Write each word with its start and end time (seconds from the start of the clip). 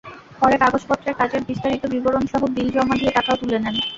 পরে 0.39 0.55
কাগজপত্রে 0.61 1.09
কাজের 1.19 1.41
বিস্তারিত 1.49 1.83
বিবরণসহ 1.93 2.41
বিল 2.55 2.67
জমা 2.75 2.95
দিয়ে 2.99 3.15
টাকাও 3.17 3.39
তুলে 3.41 3.57
নেন। 3.57 3.75